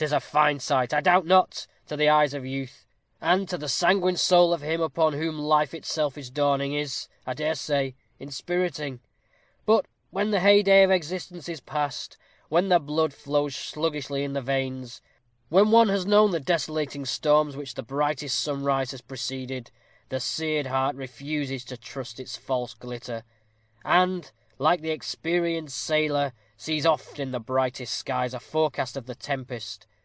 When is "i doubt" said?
0.94-1.26